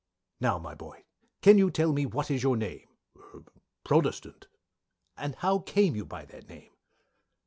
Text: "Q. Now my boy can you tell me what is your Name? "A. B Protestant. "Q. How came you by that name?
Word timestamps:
"Q. 0.39 0.47
Now 0.47 0.57
my 0.57 0.73
boy 0.73 1.03
can 1.43 1.59
you 1.59 1.69
tell 1.69 1.93
me 1.93 2.07
what 2.07 2.31
is 2.31 2.41
your 2.41 2.57
Name? 2.57 2.87
"A. 3.35 3.39
B 3.41 3.51
Protestant. 3.83 4.47
"Q. 5.15 5.35
How 5.37 5.59
came 5.59 5.95
you 5.95 6.05
by 6.05 6.25
that 6.25 6.49
name? 6.49 6.71